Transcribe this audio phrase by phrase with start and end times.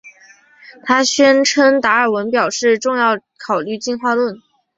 [0.83, 4.41] 她宣称达尔文表示要重新考虑进化论。